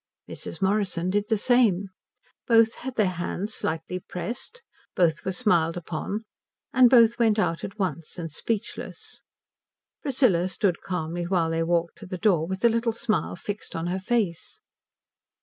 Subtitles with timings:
[0.27, 0.63] Mrs.
[0.63, 1.89] Morrison did the same.
[2.47, 4.63] Both had their hands slightly pressed,
[4.95, 6.23] both were smiled upon,
[6.73, 9.21] and both went out at once and speechless.
[10.01, 13.85] Priscilla stood calmly while they walked to the door, with the little smile fixed on
[13.85, 14.59] her face.